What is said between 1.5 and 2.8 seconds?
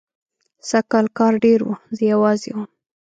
و، زه یوازې وم.